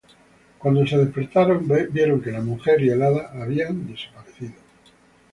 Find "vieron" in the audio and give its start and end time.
1.91-2.21